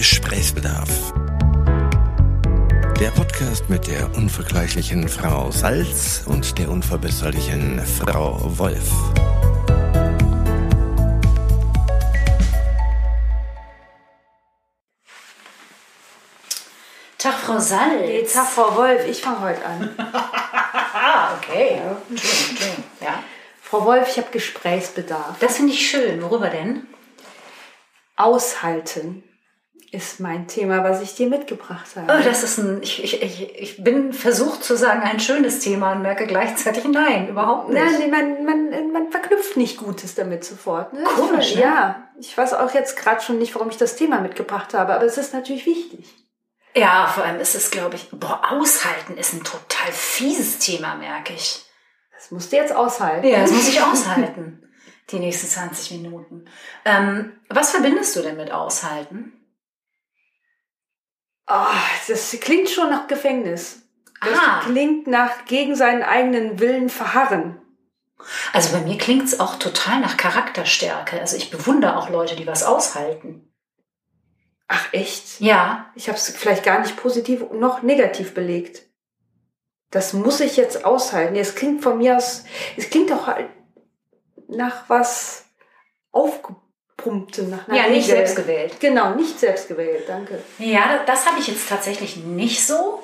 [0.00, 1.12] Gesprächsbedarf.
[2.98, 8.90] Der Podcast mit der unvergleichlichen Frau Salz und der unverbesserlichen Frau Wolf.
[17.18, 18.00] Tag, Frau Salz.
[18.00, 19.90] Nee, Tag, Frau Wolf, ich fange heute an.
[20.92, 21.78] Ah, okay.
[21.78, 23.06] Ja.
[23.06, 23.22] Ja.
[23.60, 25.38] Frau Wolf, ich habe Gesprächsbedarf.
[25.40, 26.22] Das finde ich schön.
[26.22, 26.86] Worüber denn?
[28.16, 29.24] Aushalten
[29.92, 32.12] ist mein Thema, was ich dir mitgebracht habe.
[32.12, 36.02] Oh, das ist ein, ich, ich, ich, bin versucht zu sagen, ein schönes Thema und
[36.02, 37.82] merke gleichzeitig, nein, überhaupt nicht.
[37.82, 40.92] Nein, man, man, man verknüpft nicht Gutes damit sofort.
[40.92, 41.02] Ne?
[41.02, 41.62] Komisch, ich, ne?
[41.62, 45.04] Ja, ich weiß auch jetzt gerade schon nicht, warum ich das Thema mitgebracht habe, aber
[45.04, 46.06] es ist natürlich wichtig.
[46.76, 51.32] Ja, vor allem ist es, glaube ich, boah, aushalten ist ein total fieses Thema, merke
[51.32, 51.64] ich.
[52.14, 53.26] Das musst du jetzt aushalten.
[53.26, 54.62] Ja, das muss ich aushalten.
[55.10, 56.44] Die nächsten 20 Minuten.
[56.84, 59.32] Ähm, was verbindest du denn mit aushalten?
[61.50, 61.66] Oh,
[62.08, 63.82] das klingt schon nach Gefängnis.
[64.20, 64.60] Das Ah.
[64.64, 67.60] klingt nach gegen seinen eigenen Willen verharren.
[68.52, 71.18] Also bei mir klingt es auch total nach Charakterstärke.
[71.20, 73.50] Also ich bewundere auch Leute, die was aushalten.
[74.68, 75.40] Ach echt?
[75.40, 78.82] Ja, Ich habe es vielleicht gar nicht positiv noch negativ belegt.
[79.90, 81.34] Das muss ich jetzt aushalten.
[81.34, 82.44] Es klingt von mir aus,
[82.76, 83.48] es klingt doch halt
[84.46, 85.46] nach was
[87.00, 88.16] aufgepumptem, nach einer ja, nicht Regel.
[88.26, 88.80] selbst gewählt.
[88.80, 90.42] Genau, nicht selbst gewählt, danke.
[90.58, 93.02] Ja, das, das habe ich jetzt tatsächlich nicht so.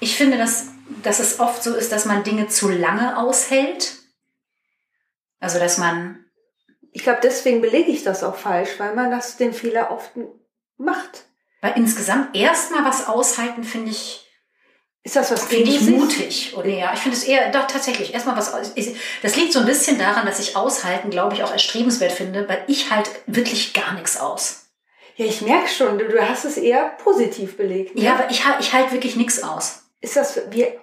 [0.00, 0.66] Ich finde, dass,
[1.02, 3.96] dass es oft so ist, dass man Dinge zu lange aushält.
[5.40, 6.24] Also, dass man,
[6.92, 10.10] Ich glaube, deswegen belege ich das auch falsch, weil man das den Fehler oft
[10.76, 11.24] macht.
[11.60, 14.27] weil insgesamt erstmal was aushalten, finde ich,
[15.08, 16.54] Ist das was finde ich mutig.
[16.54, 18.52] Oder ja, ich finde es eher, doch tatsächlich, erstmal was
[19.22, 22.62] Das liegt so ein bisschen daran, dass ich aushalten, glaube ich, auch erstrebenswert finde, weil
[22.66, 24.66] ich halt wirklich gar nichts aus.
[25.16, 27.94] Ja, ich merke schon, du, du hast es eher positiv belegt.
[27.94, 28.02] Ne?
[28.02, 29.84] Ja, aber ich, ich halte wirklich nichts aus.
[30.02, 30.78] Ist das, wir,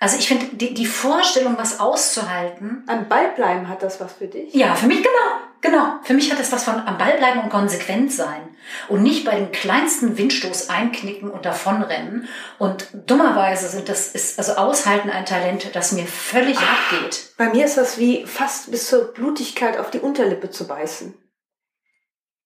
[0.00, 4.26] Also ich finde, die, die Vorstellung, was auszuhalten, am Ball bleiben hat das was für
[4.26, 4.54] dich?
[4.54, 5.98] Ja, für mich genau, genau.
[6.02, 8.56] Für mich hat es was von am Ball bleiben und konsequent sein
[8.88, 12.28] und nicht bei dem kleinsten Windstoß einknicken und davonrennen.
[12.58, 17.32] Und dummerweise sind das ist also aushalten ein Talent, das mir völlig abgeht.
[17.36, 21.14] Bei mir ist das wie fast bis zur Blutigkeit auf die Unterlippe zu beißen.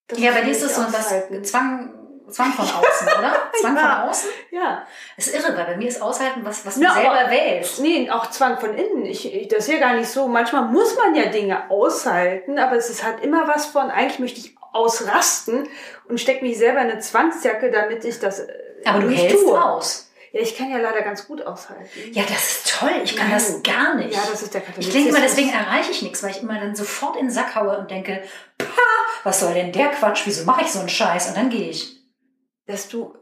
[0.09, 1.15] Das Ja, bei dir ist es so was.
[1.49, 2.00] Zwang,
[2.31, 3.35] Zwang von außen, oder?
[3.61, 3.81] Zwang Ja.
[4.01, 4.31] von außen?
[4.51, 4.87] Ja.
[5.17, 7.81] ist irre, weil bei mir ist aushalten was, was du Ja, selber aber- wählst.
[7.81, 9.05] Nee, auch Zwang von innen.
[9.07, 10.29] Ich, ich, das ist ja gar nicht so.
[10.29, 14.41] Manchmal muss man ja Dinge aushalten, aber es ist halt immer was von, eigentlich möchte
[14.41, 15.69] ich ausrasten
[16.09, 18.47] und stecke mich selber in eine Zwangsjacke, damit ich das äh,
[18.85, 19.63] Aber du hältst tue.
[19.65, 20.07] aus.
[20.33, 21.89] Ja, ich kann ja leider ganz gut aushalten.
[22.13, 22.93] Ja, das ist toll.
[23.03, 23.35] Ich kann Nein.
[23.39, 24.15] das gar nicht.
[24.15, 25.05] Ja, das ist der Ich Katholizismus.
[25.05, 27.77] denke immer, deswegen erreiche ich nichts, weil ich immer dann sofort in den Sack haue
[27.79, 28.23] und denke,
[28.57, 28.67] pah,
[29.25, 30.23] was soll denn der Quatsch?
[30.27, 31.31] Wieso mache ich so einen Scheiß?
[31.31, 32.00] Und dann gehe ich.
[32.71, 33.15] Dass du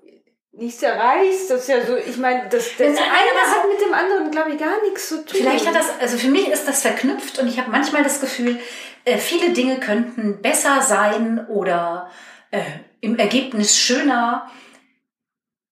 [0.52, 1.50] nichts erreichst.
[1.50, 4.58] Das ist ja so, ich meine, das, das eine hat mit dem anderen, glaube ich,
[4.58, 5.40] gar nichts zu tun.
[5.40, 8.58] Vielleicht hat das, also für mich ist das verknüpft und ich habe manchmal das Gefühl,
[9.04, 12.10] äh, viele Dinge könnten besser sein oder
[12.50, 12.62] äh,
[13.00, 14.50] im Ergebnis schöner,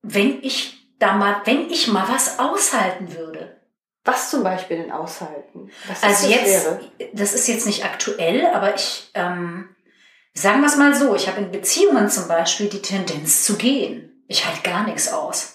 [0.03, 3.61] wenn ich da mal, wenn ich mal was aushalten würde.
[4.05, 5.71] Was zum Beispiel denn aushalten?
[5.89, 6.81] Was Also das jetzt, wäre?
[7.13, 9.76] das ist jetzt nicht aktuell, aber ich, ähm,
[10.37, 14.23] sagen wir es mal so, ich habe in Beziehungen zum Beispiel die Tendenz zu gehen.
[14.29, 15.53] Ich halte gar nichts aus.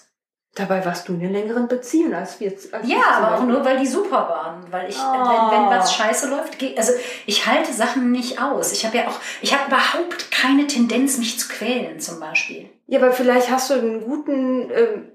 [0.54, 2.52] Dabei warst du in einer längeren Beziehung als wir.
[2.72, 4.70] Als Ja, aber auch nur, weil die super waren.
[4.70, 5.12] Weil ich, Oh.
[5.12, 6.92] wenn, wenn was scheiße läuft, geh, also
[7.24, 8.70] ich halte Sachen nicht aus.
[8.72, 12.68] Ich habe ja auch, ich habe überhaupt keine Tendenz, mich zu quälen, zum Beispiel.
[12.86, 15.11] Ja, aber vielleicht hast du einen guten ähm,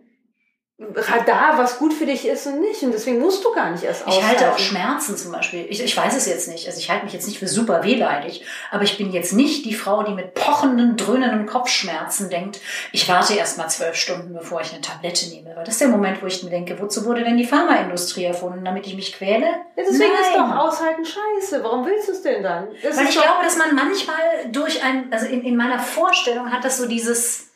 [0.80, 2.84] Radar, was gut für dich ist und nicht.
[2.84, 4.60] Und deswegen musst du gar nicht erst Ich halte auch aushalten.
[4.60, 5.66] Schmerzen zum Beispiel.
[5.70, 6.68] Ich, ich weiß es jetzt nicht.
[6.68, 8.46] Also ich halte mich jetzt nicht für super wehleidig.
[8.70, 12.60] Aber ich bin jetzt nicht die Frau, die mit pochenden, dröhnenden Kopfschmerzen denkt,
[12.92, 15.56] ich warte erst mal zwölf Stunden, bevor ich eine Tablette nehme.
[15.56, 18.64] Weil das ist der Moment, wo ich mir denke, wozu wurde denn die Pharmaindustrie erfunden,
[18.64, 19.48] damit ich mich quäle?
[19.48, 20.48] Ja, deswegen ist Nein.
[20.48, 21.64] doch Aushalten scheiße.
[21.64, 22.68] Warum willst du es denn dann?
[22.84, 24.18] Das Weil ist ich glaube, dass man manchmal
[24.52, 27.48] durch ein, also in, in meiner Vorstellung hat das so dieses,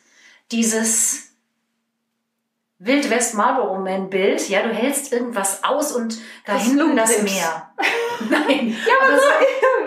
[0.50, 1.31] dieses
[2.84, 4.48] Wildwest Marlboro Man Bild.
[4.48, 7.22] Ja, du hältst irgendwas aus und da Das hinten das.
[7.22, 7.70] Meer.
[8.30, 9.22] Nein, ja, aber so,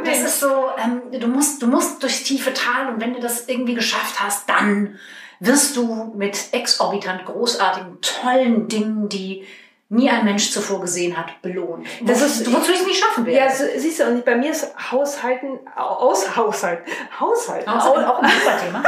[0.06, 3.48] das ist so, ähm, du musst, du musst durchs tiefe Tal und wenn du das
[3.48, 4.98] irgendwie geschafft hast, dann
[5.42, 9.46] wirst du mit exorbitant großartigen, tollen Dingen, die
[9.90, 11.88] nie ein Mensch zuvor gesehen hat, belohnt.
[12.02, 13.38] Das Wo- ist- wozu ich es nicht schaffen werde.
[13.40, 16.84] Ja, so, siehst du, und bei mir ist Haushalten, aus, Haushalten,
[17.20, 18.84] Haushalten, au- auch ein super Thema.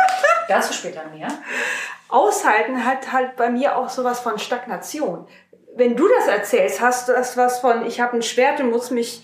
[0.48, 1.28] Dazu später mehr.
[2.10, 5.28] Aushalten hat halt bei mir auch sowas von Stagnation.
[5.76, 8.90] Wenn du das erzählst, hast du das was von, ich habe ein Schwert und muss
[8.92, 9.22] mich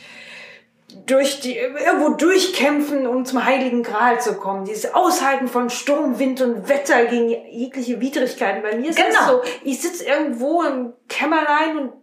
[1.06, 4.66] durch die, irgendwo durchkämpfen, um zum heiligen Gral zu kommen.
[4.66, 8.62] Dieses Aushalten von Sturm, Wind und Wetter gegen jegliche Widrigkeiten.
[8.62, 9.10] Bei mir ist Genau.
[9.18, 11.94] das so, ich sitze irgendwo im Kämmerlein und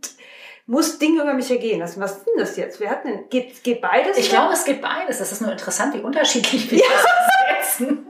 [0.67, 2.01] muss Dinge über mich ergehen lassen.
[2.01, 2.79] Was ist denn das jetzt?
[2.79, 4.17] Wer hat denn, geht, geht beides?
[4.17, 5.19] Ich glaube, es gibt beides.
[5.19, 6.79] Das ist nur interessant, wie unterschiedlich wir
[7.59, 8.07] das setzen.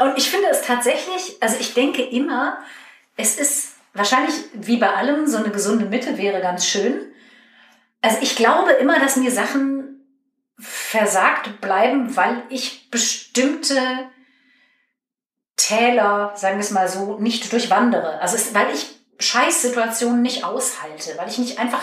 [0.00, 2.58] Und ich finde es tatsächlich, also ich denke immer,
[3.16, 7.00] es ist wahrscheinlich wie bei allem so eine gesunde Mitte wäre ganz schön.
[8.02, 9.75] Also ich glaube immer, dass mir Sachen
[10.58, 13.78] versagt bleiben, weil ich bestimmte
[15.56, 18.20] Täler, sagen wir es mal so, nicht durchwandere.
[18.20, 18.86] Also es, weil ich
[19.18, 21.82] Scheißsituationen nicht aushalte, weil ich nicht einfach,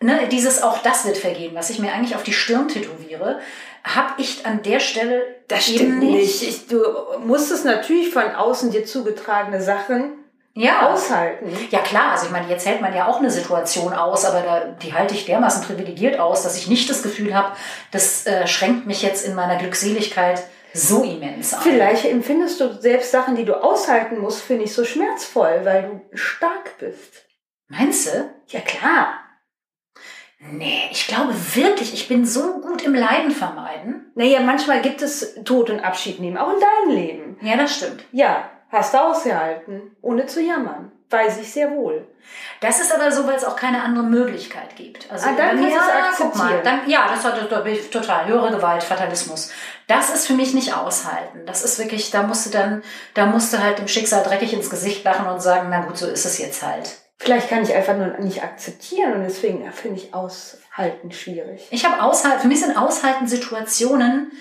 [0.00, 3.40] ne, dieses auch das wird vergehen, was ich mir eigentlich auf die Stirn tätowiere,
[3.84, 6.42] habe ich an der Stelle Das eben stimmt nicht.
[6.42, 6.82] Ich, du
[7.24, 10.21] musstest natürlich von außen dir zugetragene Sachen
[10.54, 10.90] Ja.
[10.92, 11.50] aushalten.
[11.70, 14.60] Ja klar, also ich meine, jetzt hält man ja auch eine Situation aus, aber da,
[14.82, 17.56] die halte ich dermaßen privilegiert aus, dass ich nicht das Gefühl habe,
[17.90, 20.42] das äh, schränkt mich jetzt in meiner Glückseligkeit
[20.74, 21.60] so immens ein.
[21.62, 26.16] Vielleicht empfindest du selbst Sachen, die du aushalten musst, für nicht so schmerzvoll, weil du
[26.16, 27.24] stark bist.
[27.68, 28.30] Meinst du?
[28.48, 29.18] Ja klar.
[30.50, 34.10] Nee, ich glaube wirklich, ich bin so gut im Leiden vermeiden.
[34.16, 37.38] Naja, manchmal gibt es Tod und Abschied nehmen, auch in deinem Leben.
[37.42, 38.04] Ja, das stimmt.
[38.10, 40.90] Ja, hast du ausgehalten, ohne zu jammern.
[41.10, 42.06] Weiß ich sehr wohl.
[42.60, 45.12] Das ist aber so, weil es auch keine andere Möglichkeit gibt.
[45.12, 48.50] Also Ah, dann bei kannst du es guck mal, dann, ja, das hat total höhere
[48.50, 49.50] Gewalt, Fatalismus.
[49.88, 51.44] Das ist für mich nicht aushalten.
[51.44, 52.82] Das ist wirklich, da musst du dann,
[53.12, 56.06] da musst du halt dem Schicksal dreckig ins Gesicht lachen und sagen, na gut, so
[56.06, 56.90] ist es jetzt halt.
[57.18, 61.68] Vielleicht kann ich einfach nur nicht akzeptieren und deswegen finde ich aushalten schwierig.
[61.70, 64.32] Ich habe aushalten, für mich sind aushalten Situationen,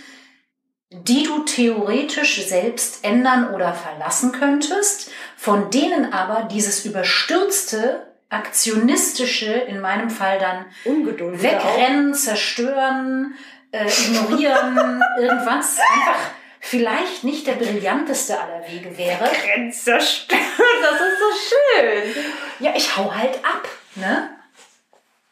[0.91, 9.79] die du theoretisch selbst ändern oder verlassen könntest, von denen aber dieses überstürzte, aktionistische, in
[9.79, 11.39] meinem Fall dann Ungeduld.
[11.39, 11.43] auch.
[11.43, 13.35] wegrennen, zerstören,
[13.71, 16.19] äh, ignorieren, irgendwas, einfach
[16.59, 19.29] vielleicht nicht der brillanteste aller Wege wäre.
[19.71, 20.39] Zerstört,
[20.81, 22.25] das ist so schön.
[22.59, 24.29] Ja, ich hau halt ab, ne?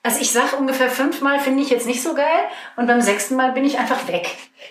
[0.10, 3.52] Also ich sag ungefähr fünfmal finde ich jetzt nicht so geil und beim sechsten Mal
[3.52, 4.28] bin ich einfach weg.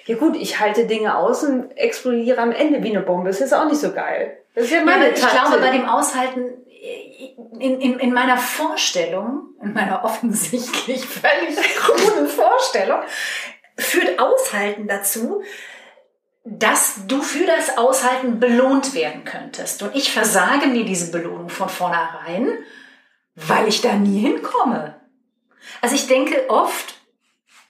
[0.07, 3.29] Ja gut, ich halte Dinge aus und explodiere am Ende wie eine Bombe.
[3.29, 4.37] Das ist auch nicht so geil.
[4.57, 8.13] Das ist ja Ja, meine aber ich glaube, bei dem Aushalten, äh, in, in, in
[8.13, 12.99] meiner Vorstellung, in meiner offensichtlich völlig kruden Vorstellung,
[13.77, 15.45] führt Aushalten dazu,
[16.43, 19.85] dass du für das Aushalten belohnt werden könntest.
[19.85, 22.49] Und ich versage mir diese Belohnung von vornherein,
[23.37, 24.98] weil ich da nie hinkomme.
[25.81, 26.95] Also ich denke oft,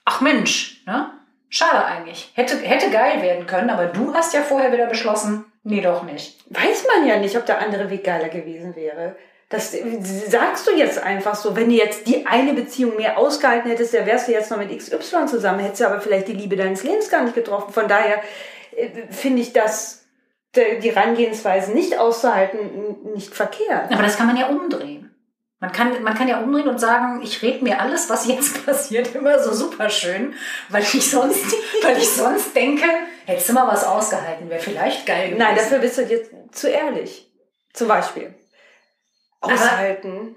[0.05, 1.11] ach Mensch, ne?
[1.51, 2.31] Schade eigentlich.
[2.35, 6.37] Hätte, hätte geil werden können, aber du hast ja vorher wieder beschlossen, nee, doch nicht.
[6.49, 9.15] Weiß man ja nicht, ob der andere Weg geiler gewesen wäre.
[9.49, 9.75] Das
[10.27, 11.55] sagst du jetzt einfach so.
[11.55, 14.69] Wenn du jetzt die eine Beziehung mehr ausgehalten hättest, dann wärst du jetzt noch mit
[14.77, 17.73] XY zusammen, hättest du aber vielleicht die Liebe deines Lebens gar nicht getroffen.
[17.73, 18.21] Von daher
[18.75, 20.05] äh, finde ich das,
[20.53, 23.91] der- die Herangehensweise nicht auszuhalten, nicht verkehrt.
[23.91, 24.98] Aber das kann man ja umdrehen.
[25.61, 29.13] Man kann, man kann ja umdrehen und sagen, ich rede mir alles, was jetzt passiert,
[29.13, 30.33] immer so super schön,
[30.69, 31.53] weil ich sonst,
[31.83, 32.85] weil ich sonst denke,
[33.25, 35.39] hättest du mal was ausgehalten, wäre vielleicht geil gewesen.
[35.39, 37.29] Nein, dafür bist du jetzt zu ehrlich.
[37.73, 38.33] Zum Beispiel.
[39.41, 40.35] Aber- Aushalten.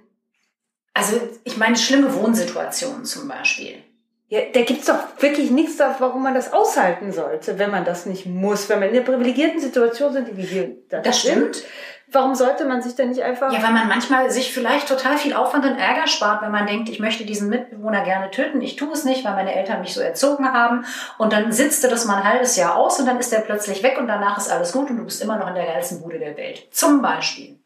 [0.95, 3.83] Also, ich meine, schlimme Wohnsituationen zum Beispiel.
[4.29, 8.27] Ja, da gibt's doch wirklich nichts, warum man das aushalten sollte, wenn man das nicht
[8.27, 8.69] muss.
[8.69, 11.57] Wenn man in einer privilegierten Situation sind, wie wir Das sind.
[11.57, 11.65] stimmt.
[12.13, 13.53] Warum sollte man sich denn nicht einfach...
[13.53, 16.89] Ja, weil man manchmal sich vielleicht total viel Aufwand und Ärger spart, wenn man denkt,
[16.91, 18.61] ich möchte diesen Mitbewohner gerne töten.
[18.61, 20.85] Ich tue es nicht, weil meine Eltern mich so erzogen haben.
[21.17, 23.83] Und dann sitzt du das mal ein halbes Jahr aus und dann ist der plötzlich
[23.83, 26.19] weg und danach ist alles gut und du bist immer noch in der geilsten Bude
[26.19, 26.69] der Welt.
[26.71, 27.62] Zum Beispiel.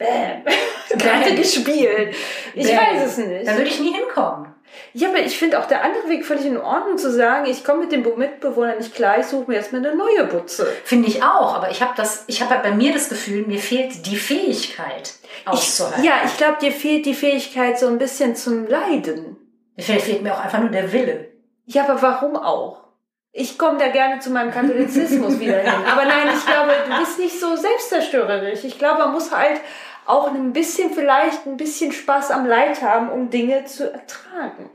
[0.00, 0.42] Bäm.
[0.98, 2.16] Gerade gespielt.
[2.54, 3.46] Ich weiß es nicht.
[3.46, 4.54] Da würde ich nie hinkommen.
[4.94, 7.80] Ja, aber ich finde auch der andere Weg völlig in Ordnung zu sagen, ich komme
[7.80, 10.66] mit dem Mitbewohner nicht klar, ich suche mir erstmal eine neue Butze.
[10.84, 11.54] Finde ich auch.
[11.54, 15.12] Aber ich habe das, ich habe halt bei mir das Gefühl, mir fehlt die Fähigkeit
[15.44, 16.02] auszuhalten.
[16.02, 19.36] Ich, ja, ich glaube, dir fehlt die Fähigkeit so ein bisschen zum Leiden.
[19.78, 21.28] Vielleicht fehlt mir auch einfach nur der Wille.
[21.66, 22.89] Ja, aber warum auch?
[23.32, 25.72] Ich komme da gerne zu meinem Katholizismus wieder hin.
[25.86, 28.64] Aber nein, ich glaube, du bist nicht so selbstzerstörerisch.
[28.64, 29.60] Ich glaube, man muss halt
[30.06, 34.70] auch ein bisschen, vielleicht ein bisschen Spaß am Leid haben, um Dinge zu ertragen.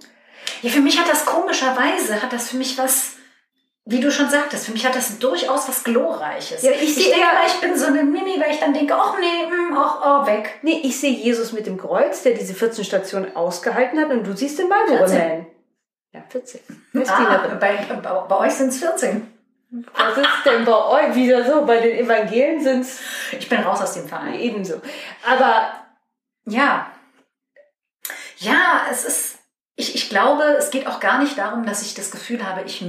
[0.61, 3.15] Ja, für mich hat das komischerweise, hat das für mich was,
[3.83, 6.61] wie du schon sagtest, für mich hat das durchaus was Glorreiches.
[6.61, 9.49] Ja, ich sehe denke ich bin so eine Mimi, weil ich dann denke, ach nee,
[9.49, 10.59] hm, ach, oh, weg.
[10.61, 14.33] Nee, ich sehe Jesus mit dem Kreuz, der diese 14 Stationen ausgehalten hat, und du
[14.33, 15.17] siehst den Marlboro 14.
[15.17, 15.45] Man.
[16.15, 16.61] Ja, 14.
[17.07, 17.75] Ah, bei,
[18.29, 19.27] bei, euch sind es 14.
[19.93, 21.65] Was ist denn bei euch wieder so?
[21.65, 23.01] Bei den Evangelien sind es
[23.37, 24.35] Ich bin raus aus dem Verein.
[24.35, 24.81] ebenso.
[25.27, 25.73] Aber
[26.45, 26.89] Ja.
[28.37, 29.39] Ja, es ist,
[29.75, 32.85] ich, ich glaube, es geht auch gar nicht darum, dass ich das Gefühl habe, ich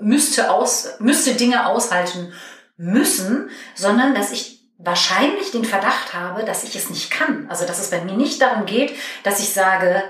[0.00, 2.32] müsste aus, müsste Dinge aushalten
[2.76, 7.46] müssen, sondern dass ich wahrscheinlich den Verdacht habe, dass ich es nicht kann.
[7.48, 10.02] Also, dass es bei mir nicht darum geht, dass ich sage,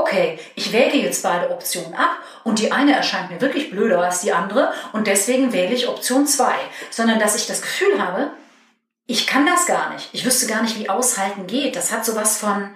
[0.00, 4.20] okay, ich wäge jetzt beide Optionen ab und die eine erscheint mir wirklich blöder als
[4.20, 6.54] die andere und deswegen wähle ich Option zwei,
[6.90, 8.30] sondern dass ich das Gefühl habe,
[9.06, 10.10] ich kann das gar nicht.
[10.12, 11.76] Ich wüsste gar nicht, wie aushalten geht.
[11.76, 12.70] Das hat sowas von,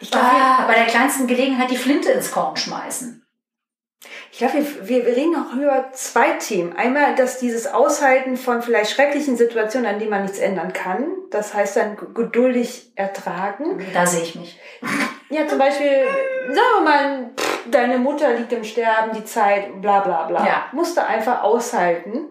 [0.00, 3.24] Ich glaube, ah, bei der kleinsten Gelegenheit die Flinte ins Korn schmeißen.
[4.32, 6.74] Ich glaube, wir, wir reden noch über zwei Themen.
[6.74, 11.54] Einmal, dass dieses Aushalten von vielleicht schrecklichen Situationen, an denen man nichts ändern kann, das
[11.54, 13.80] heißt dann geduldig ertragen.
[13.92, 14.58] Da sehe ich mich.
[15.34, 16.06] Ja, zum Beispiel,
[16.46, 17.30] sagen wir mal,
[17.66, 20.46] deine Mutter liegt im Sterben, die Zeit, bla bla bla.
[20.46, 20.66] Ja.
[20.70, 22.28] Musste einfach aushalten.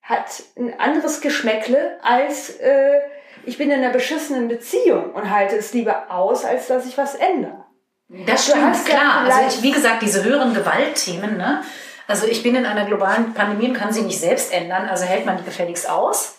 [0.00, 3.00] Hat ein anderes Geschmäckle als äh,
[3.46, 7.16] ich bin in einer beschissenen Beziehung und halte es lieber aus, als dass ich was
[7.16, 7.64] ändere.
[8.08, 9.24] Das stimmt, hast ja klar.
[9.24, 11.62] Also ich, wie gesagt, diese höheren Gewaltthemen, ne?
[12.06, 15.26] Also ich bin in einer globalen Pandemie und kann sie nicht selbst ändern, also hält
[15.26, 16.38] man die gefälligst aus.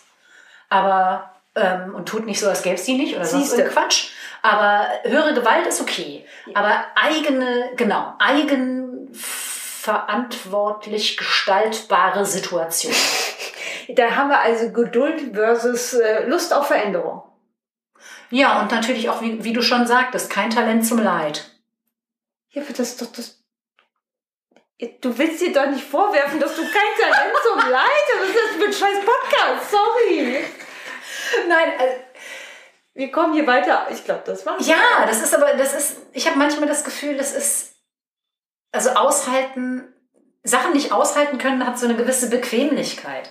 [0.70, 3.68] Aber ähm, und tut nicht so, als gäbe es die nicht oder sonst Siehste.
[3.68, 4.10] Quatsch.
[4.42, 6.24] Aber höhere Gewalt ist okay.
[6.54, 12.94] Aber eigene, genau, eigenverantwortlich gestaltbare Situation.
[13.88, 17.22] Da haben wir also Geduld versus äh, Lust auf Veränderung.
[18.30, 21.48] Ja, und natürlich auch, wie, wie du schon sagtest, kein Talent zum Leid.
[22.50, 23.40] Ja, aber das ist doch das.
[25.00, 28.28] Du willst dir doch nicht vorwerfen, dass du kein Talent zum Leid hast.
[28.28, 29.70] Ist das für ein scheiß Podcast?
[29.70, 30.44] Sorry.
[31.48, 31.94] Nein, also,
[32.94, 33.88] Wir kommen hier weiter.
[33.90, 34.66] Ich glaube, das war's.
[34.66, 37.74] Ja, das ist aber, das ist, ich habe manchmal das Gefühl, das ist,
[38.72, 39.92] also aushalten,
[40.42, 43.30] Sachen nicht aushalten können, hat so eine gewisse Bequemlichkeit.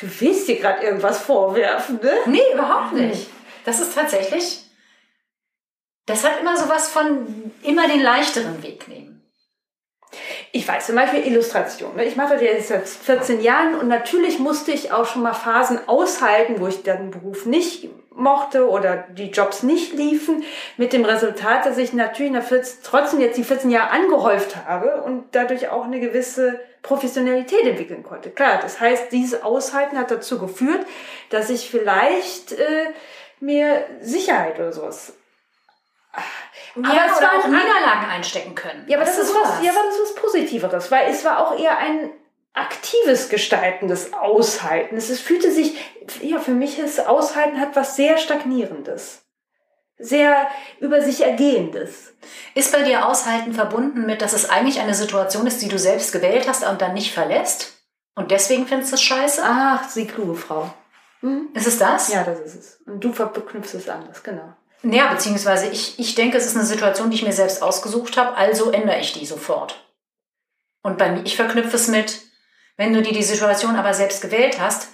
[0.00, 2.12] Du willst dir gerade irgendwas vorwerfen, ne?
[2.26, 3.28] Nee, überhaupt nicht.
[3.64, 4.64] Das ist tatsächlich,
[6.06, 9.17] das hat immer sowas von immer den leichteren Weg nehmen.
[10.52, 11.94] Ich weiß zum Beispiel Illustration.
[11.96, 12.04] Ne?
[12.04, 15.78] Ich mache das jetzt seit 14 Jahren und natürlich musste ich auch schon mal Phasen
[15.86, 17.88] aushalten, wo ich den Beruf nicht
[18.18, 20.42] mochte oder die Jobs nicht liefen,
[20.76, 25.02] mit dem Resultat, dass ich natürlich nach 14, trotzdem jetzt die 14 Jahre angehäuft habe
[25.02, 28.30] und dadurch auch eine gewisse Professionalität entwickeln konnte.
[28.30, 30.84] Klar, das heißt, dieses Aushalten hat dazu geführt,
[31.30, 32.86] dass ich vielleicht äh,
[33.40, 35.12] mir Sicherheit oder sowas.
[36.76, 38.84] Ja, Aber es oder war auch Niederlagen einstecken können.
[38.88, 41.44] ja, aber das Weißt ist was, ja, aber das ist was Positiveres, weil es war
[41.44, 42.10] auch eher ein
[42.54, 45.08] aktives Gestalten des Aushaltens.
[45.10, 45.76] Es fühlte sich,
[46.20, 49.24] ja, für mich ist Aushalten hat was sehr Stagnierendes.
[50.00, 50.46] Sehr
[50.78, 52.14] über sich Ergehendes.
[52.54, 56.12] Ist bei dir Aushalten verbunden mit, dass es eigentlich eine Situation ist, die du selbst
[56.12, 57.74] gewählt hast und dann nicht verlässt?
[58.14, 59.42] Und deswegen findest du es scheiße?
[59.44, 60.72] Ach, sie kluge Frau.
[61.20, 61.48] Hm?
[61.54, 62.12] Ist es das?
[62.12, 62.80] Ja, das ist es.
[62.86, 64.52] Und du verknüpfst es anders, genau.
[64.82, 68.36] Ja, beziehungsweise ich, ich denke, es ist eine Situation, die ich mir selbst ausgesucht habe,
[68.36, 69.84] also ändere ich die sofort.
[70.82, 72.20] Und bei mir, ich verknüpfe es mit,
[72.76, 74.88] wenn du dir die Situation aber selbst gewählt hast,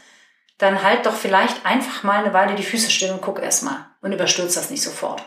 [0.58, 3.90] dann halt doch vielleicht einfach mal eine Weile die Füße still und guck erst mal
[4.00, 5.22] und überstürzt das nicht sofort.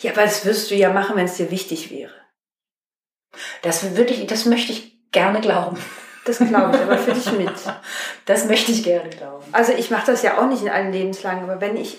[0.00, 2.12] Ja, aber das wirst du ja machen, wenn es dir wichtig wäre.
[3.62, 5.78] Das würde ich, das möchte ich gerne glauben.
[6.24, 7.52] Das glaube ich aber für dich mit.
[8.26, 9.44] Das möchte ich gerne glauben.
[9.52, 11.98] Also ich mache das ja auch nicht in allen Lebenslagen, aber wenn ich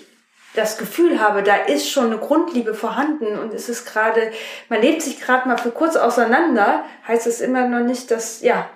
[0.54, 4.32] das Gefühl habe, da ist schon eine Grundliebe vorhanden und es ist gerade,
[4.68, 8.68] man lebt sich gerade mal für kurz auseinander, heißt es immer noch nicht, dass, ja,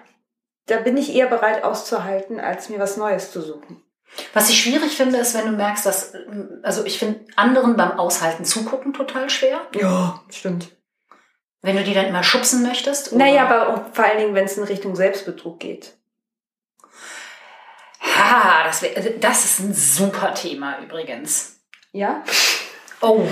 [0.67, 3.83] da bin ich eher bereit auszuhalten, als mir was Neues zu suchen.
[4.35, 6.13] Was ich schwierig finde, ist, wenn du merkst, dass,
[6.63, 9.63] also ich finde anderen beim Aushalten zugucken total schwer.
[9.75, 10.69] Ja, stimmt.
[11.63, 13.09] Wenn du die dann immer schubsen möchtest.
[13.13, 15.97] oder- Naja, aber vor allen Dingen, wenn es in Richtung Selbstbetrug geht.
[18.01, 21.62] Ha, das, wär, das ist ein super Thema übrigens.
[21.93, 22.23] Ja?
[23.01, 23.27] Oh.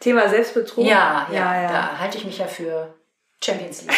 [0.00, 0.84] Thema Selbstbetrug.
[0.84, 1.72] Ja, ja, ja, ja.
[1.72, 2.94] da halte ich mich ja für
[3.42, 3.92] Champions League.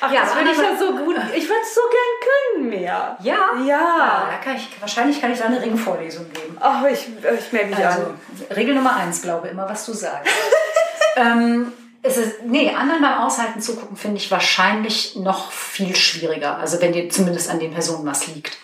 [0.00, 3.18] Ach, Ja, das würde ich ja so gut, ich würde es so gern können mehr.
[3.20, 3.50] Ja?
[3.66, 4.28] Ja.
[4.30, 6.56] da kann ich, wahrscheinlich kann ich da eine Ringvorlesung geben.
[6.60, 8.20] Ach, ich, ich melde mich Also, an.
[8.54, 10.32] Regel Nummer eins, glaube immer, was du sagst.
[11.16, 16.58] ähm, es ist, nee, anderen beim Aushalten zugucken finde ich wahrscheinlich noch viel schwieriger.
[16.58, 18.56] Also wenn dir zumindest an den Personen was liegt.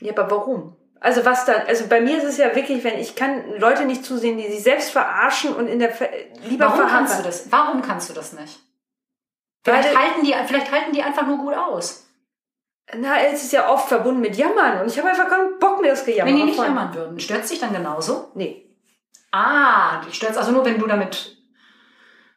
[0.00, 0.76] Ja, aber warum?
[1.00, 1.62] Also was dann?
[1.66, 4.62] Also bei mir ist es ja wirklich, wenn ich kann Leute nicht zusehen, die sich
[4.62, 6.10] selbst verarschen und in der Ver
[6.44, 7.50] lieber Warum kannst du das?
[7.50, 8.60] Warum kannst du das nicht?
[9.64, 12.06] Vielleicht Weil- halten, die, vielleicht halten die einfach nur gut aus.
[12.96, 15.92] Na, es ist ja oft verbunden mit Jammern und ich habe einfach keinen Bock mehr
[15.92, 16.28] das Gejammer.
[16.30, 18.30] Wenn die nicht von- jammern würden, stört dich dann genauso?
[18.34, 18.66] Nee.
[19.32, 21.36] Ah, die stört also nur, wenn du damit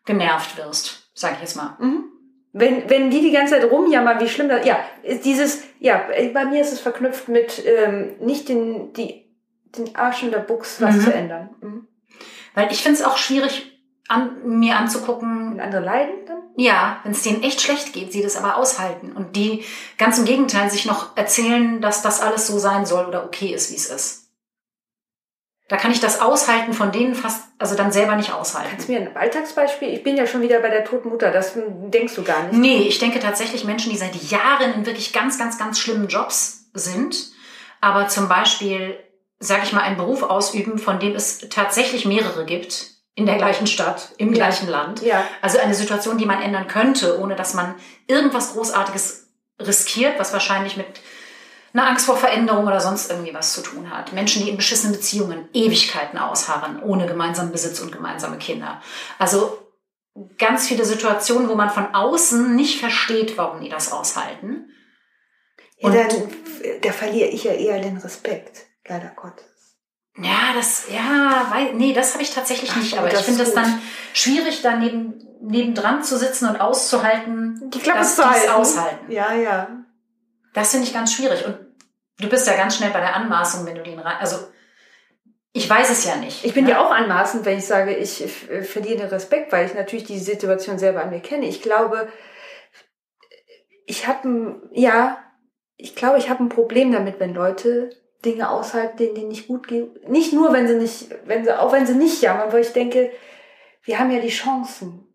[0.05, 1.75] genervt wirst, sag ich jetzt mal.
[1.79, 2.12] Mhm.
[2.55, 6.45] Wenn, wenn die die ganze Zeit rumjammern, wie schlimm das, ja, ist dieses, ja, bei
[6.45, 9.25] mir ist es verknüpft mit, ähm, nicht den, die,
[9.75, 11.01] den Arsch in der Buchs was Mhm.
[11.01, 11.49] zu ändern.
[11.61, 11.87] Mhm.
[12.53, 13.71] Weil ich finde es auch schwierig,
[14.07, 16.37] an, mir anzugucken, Wenn andere leiden, dann?
[16.55, 19.63] ja, wenn es denen echt schlecht geht, sie das aber aushalten und die
[19.97, 23.71] ganz im Gegenteil sich noch erzählen, dass das alles so sein soll oder okay ist,
[23.71, 24.22] wie es ist.
[25.69, 28.69] Da kann ich das Aushalten von denen fast, also dann selber nicht aushalten.
[28.71, 29.89] Kannst du mir ein Alltagsbeispiel?
[29.89, 32.53] Ich bin ja schon wieder bei der toten Mutter, das denkst du gar nicht.
[32.53, 36.65] Nee, ich denke tatsächlich Menschen, die seit Jahren in wirklich ganz, ganz, ganz schlimmen Jobs
[36.73, 37.15] sind,
[37.79, 38.97] aber zum Beispiel,
[39.39, 43.67] sage ich mal, einen Beruf ausüben, von dem es tatsächlich mehrere gibt in der gleichen
[43.67, 44.45] Stadt, im Ja.
[44.45, 45.01] gleichen Land.
[45.01, 45.23] Ja.
[45.41, 47.75] Also eine Situation, die man ändern könnte, ohne dass man
[48.07, 49.27] irgendwas Großartiges
[49.61, 50.87] riskiert, was wahrscheinlich mit
[51.73, 54.13] einer Angst vor Veränderung oder sonst irgendwie was zu tun hat.
[54.13, 58.81] Menschen, die in beschissenen Beziehungen Ewigkeiten ausharren, ohne gemeinsamen Besitz und gemeinsame Kinder.
[59.17, 59.57] Also
[60.37, 64.69] ganz viele Situationen, wo man von außen nicht versteht, warum die das aushalten.
[65.77, 66.09] Ja, Und- dann,
[66.83, 69.45] da verliere ich ja eher den Respekt, leider Gottes.
[70.15, 72.91] Ja, das, ja, weil, nee, das habe ich tatsächlich Ach nicht.
[72.91, 73.81] so, Aber ich finde das dann
[74.13, 78.51] schwierig, da neben, nebendran zu sitzen und auszuhalten, Die Klappe dass zu halten.
[78.51, 79.11] aushalten.
[79.11, 79.67] Ja, ja.
[80.53, 81.43] Das finde ich ganz schwierig.
[81.47, 81.57] Und
[82.19, 84.17] du bist ja ganz schnell bei der Anmaßung, wenn du den rein.
[84.19, 84.37] Also,
[85.51, 86.43] ich weiß es ja nicht.
[86.43, 86.71] Ich bin ne?
[86.71, 90.19] ja auch anmaßend, wenn ich sage, ich äh, verliere den Respekt, weil ich natürlich die
[90.19, 91.45] Situation selber an mir kenne.
[91.45, 92.07] Ich glaube,
[93.85, 95.17] ich habe ein, ja,
[95.77, 97.91] ich glaube, ich habe ein Problem damit, wenn Leute
[98.25, 99.91] Dinge aushalten, denen die nicht gut gehen.
[100.07, 103.11] Nicht nur, wenn sie nicht, wenn sie, auch wenn sie nicht jammern, weil ich denke,
[103.83, 105.07] wir haben ja die Chancen.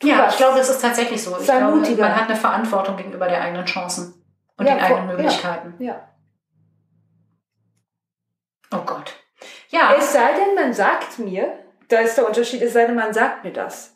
[0.00, 1.36] Tu Ja, ich glaube, es ist tatsächlich so.
[1.38, 2.02] Ich glaube, mutiger.
[2.02, 4.21] man hat eine Verantwortung gegenüber der eigenen Chancen
[4.56, 5.74] und Ja, den eigenen voll- Möglichkeiten.
[5.78, 6.08] Ja.
[8.72, 9.14] Oh Gott.
[9.68, 13.12] Ja, Es sei denn, man sagt mir, da ist der Unterschied, es sei denn, man
[13.12, 13.94] sagt mir das.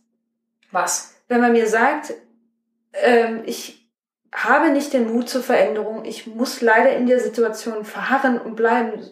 [0.72, 1.14] was?
[1.28, 2.14] wenn man mir sagt,
[2.92, 3.88] ähm, ich
[4.32, 9.02] habe nicht den Mut zur Veränderung, ich muss leider in der Situation verharren und bleiben,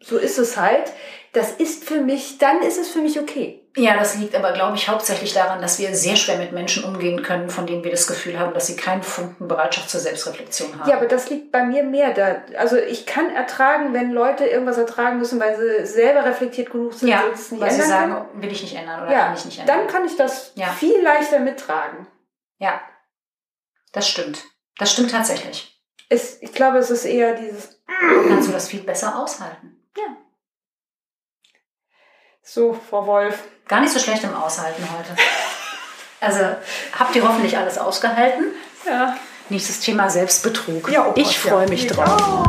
[0.00, 0.92] so ist es halt,
[1.32, 3.65] das ist für mich, dann ist es für mich okay.
[3.78, 7.22] Ja, das liegt aber, glaube ich, hauptsächlich daran, dass wir sehr schwer mit Menschen umgehen
[7.22, 10.88] können, von denen wir das Gefühl haben, dass sie keinen Funken Bereitschaft zur Selbstreflexion haben.
[10.88, 12.42] Ja, aber das liegt bei mir mehr da.
[12.58, 17.08] Also ich kann ertragen, wenn Leute irgendwas ertragen müssen, weil sie selber reflektiert genug sind,
[17.08, 18.42] ja sie es nicht weil sie ändern sagen, können.
[18.42, 19.78] will ich nicht ändern oder Ja, kann ich nicht ändern.
[19.78, 20.68] dann kann ich das Ja.
[20.68, 22.06] viel leichter mittragen.
[22.58, 22.80] ja,
[23.92, 24.42] das stimmt.
[24.78, 25.78] Das stimmt tatsächlich.
[26.08, 27.80] Es, ich glaube, es ist eher dieses,
[28.28, 29.82] Kannst du das viel besser aushalten.
[32.48, 35.10] So, Frau Wolf, Gar nicht so schlecht im Aushalten heute.
[36.20, 36.40] Also
[36.96, 38.44] habt ihr hoffentlich alles ausgehalten.
[38.86, 39.16] ja.
[39.48, 40.88] Nächstes Thema Selbstbetrug.
[40.90, 41.68] Ja, oh ich Gott, freue ja.
[41.70, 42.08] mich Ich drauf.
[42.08, 42.44] auch.